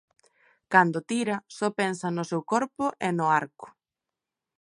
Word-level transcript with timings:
Cando 0.73 0.99
tira, 1.11 1.35
só 1.57 1.67
pensa 1.79 2.07
no 2.15 2.23
seu 2.31 2.41
corpo 2.53 2.85
e 3.07 3.09
no 3.17 3.25
arco. 3.41 3.67